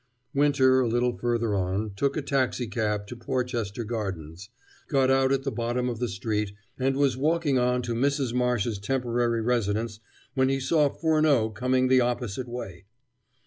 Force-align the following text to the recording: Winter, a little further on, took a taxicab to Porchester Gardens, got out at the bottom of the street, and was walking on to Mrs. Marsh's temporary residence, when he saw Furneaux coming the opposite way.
Winter, 0.33 0.79
a 0.79 0.87
little 0.87 1.15
further 1.15 1.53
on, 1.55 1.91
took 1.95 2.17
a 2.17 2.23
taxicab 2.23 3.05
to 3.05 3.15
Porchester 3.15 3.83
Gardens, 3.83 4.49
got 4.87 5.11
out 5.11 5.31
at 5.31 5.43
the 5.43 5.51
bottom 5.51 5.87
of 5.89 5.99
the 5.99 6.07
street, 6.07 6.53
and 6.79 6.97
was 6.97 7.15
walking 7.15 7.59
on 7.59 7.83
to 7.83 7.93
Mrs. 7.93 8.33
Marsh's 8.33 8.79
temporary 8.79 9.43
residence, 9.43 9.99
when 10.33 10.49
he 10.49 10.59
saw 10.59 10.89
Furneaux 10.89 11.51
coming 11.51 11.87
the 11.87 12.01
opposite 12.01 12.47
way. 12.47 12.85